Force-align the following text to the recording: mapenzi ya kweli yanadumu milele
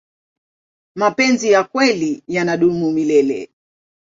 mapenzi 0.95 1.51
ya 1.51 1.63
kweli 1.63 2.23
yanadumu 2.27 2.91
milele 2.91 3.49